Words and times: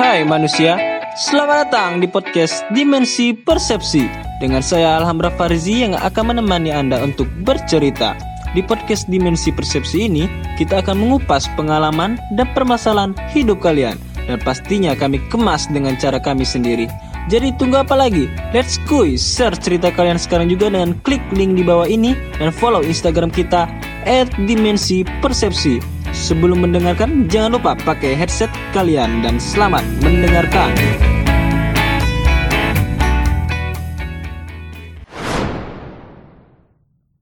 Hai 0.00 0.24
manusia, 0.24 0.80
selamat 1.12 1.68
datang 1.68 2.00
di 2.00 2.08
podcast 2.08 2.64
Dimensi 2.72 3.36
Persepsi. 3.36 4.08
Dengan 4.40 4.64
saya 4.64 4.96
Alhamra 4.96 5.28
Farzi 5.28 5.84
yang 5.84 5.92
akan 5.92 6.32
menemani 6.32 6.72
Anda 6.72 7.04
untuk 7.04 7.28
bercerita. 7.44 8.16
Di 8.56 8.64
podcast 8.64 9.12
Dimensi 9.12 9.52
Persepsi 9.52 10.08
ini, 10.08 10.24
kita 10.56 10.80
akan 10.80 11.04
mengupas 11.04 11.44
pengalaman 11.52 12.16
dan 12.32 12.48
permasalahan 12.56 13.12
hidup 13.36 13.60
kalian. 13.60 14.00
Dan 14.24 14.40
pastinya 14.40 14.96
kami 14.96 15.20
kemas 15.28 15.68
dengan 15.68 15.92
cara 16.00 16.16
kami 16.16 16.48
sendiri. 16.48 16.88
Jadi 17.28 17.52
tunggu 17.60 17.84
apa 17.84 17.92
lagi? 17.92 18.24
Let's 18.56 18.80
go. 18.88 19.04
Share 19.04 19.52
cerita 19.52 19.92
kalian 19.92 20.16
sekarang 20.16 20.48
juga 20.48 20.72
dengan 20.72 20.96
klik 21.04 21.20
link 21.36 21.60
di 21.60 21.62
bawah 21.62 21.84
ini. 21.84 22.16
Dan 22.40 22.56
follow 22.56 22.80
Instagram 22.80 23.28
kita 23.28 23.68
@dimensi 24.48 25.04
persepsi. 25.20 25.99
Sebelum 26.10 26.66
mendengarkan, 26.66 27.30
jangan 27.30 27.58
lupa 27.58 27.72
pakai 27.78 28.18
headset 28.18 28.50
kalian 28.74 29.22
dan 29.22 29.38
selamat 29.38 29.86
mendengarkan. 30.02 30.74